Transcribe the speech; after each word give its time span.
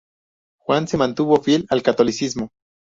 Juan 0.65 0.87
se 0.87 0.97
mantuvo 0.97 1.39
fiel 1.43 1.67
al 1.69 1.83
catolicismo. 1.83 2.49